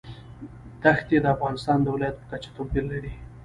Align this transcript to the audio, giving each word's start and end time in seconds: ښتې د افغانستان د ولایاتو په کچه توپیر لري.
ښتې 0.99 1.17
د 1.21 1.25
افغانستان 1.35 1.77
د 1.81 1.87
ولایاتو 1.93 2.19
په 2.21 2.25
کچه 2.31 2.49
توپیر 2.55 2.83
لري. 2.91 3.13